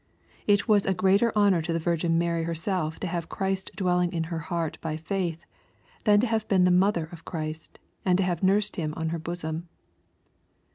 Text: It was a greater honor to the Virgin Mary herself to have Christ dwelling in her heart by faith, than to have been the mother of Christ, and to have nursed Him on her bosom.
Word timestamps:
It 0.47 0.67
was 0.67 0.87
a 0.87 0.95
greater 0.95 1.31
honor 1.35 1.61
to 1.61 1.71
the 1.71 1.77
Virgin 1.77 2.17
Mary 2.17 2.41
herself 2.41 2.99
to 3.01 3.05
have 3.05 3.29
Christ 3.29 3.69
dwelling 3.75 4.11
in 4.11 4.23
her 4.33 4.39
heart 4.39 4.79
by 4.81 4.97
faith, 4.97 5.45
than 6.05 6.19
to 6.21 6.25
have 6.25 6.47
been 6.47 6.63
the 6.63 6.71
mother 6.71 7.07
of 7.11 7.23
Christ, 7.23 7.77
and 8.03 8.17
to 8.17 8.23
have 8.23 8.41
nursed 8.41 8.77
Him 8.77 8.95
on 8.97 9.09
her 9.09 9.19
bosom. 9.19 9.69